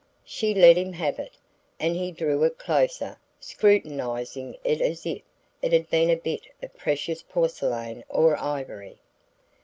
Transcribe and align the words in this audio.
She 0.25 0.55
let 0.55 0.77
him 0.77 0.93
have 0.93 1.19
it, 1.19 1.33
and 1.79 1.95
he 1.95 2.11
drew 2.11 2.43
it 2.45 2.57
closer, 2.57 3.19
scrutinizing 3.39 4.57
it 4.63 4.81
as 4.81 5.05
if 5.05 5.21
it 5.61 5.73
had 5.73 5.91
been 5.91 6.09
a 6.09 6.15
bit 6.15 6.41
of 6.63 6.75
precious 6.75 7.21
porcelain 7.21 8.03
or 8.09 8.35
ivory. 8.35 8.97